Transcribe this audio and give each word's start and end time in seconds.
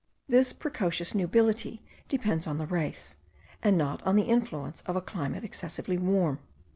This 0.27 0.51
precocious 0.51 1.13
nubility 1.13 1.83
depends 2.09 2.47
on 2.47 2.57
the 2.57 2.65
race, 2.65 3.17
and 3.61 3.77
not 3.77 4.01
on 4.01 4.15
the 4.15 4.23
influence 4.29 4.81
of 4.87 4.95
a 4.95 4.99
climate 5.01 5.43
excessively 5.43 5.99
warm. 5.99 6.39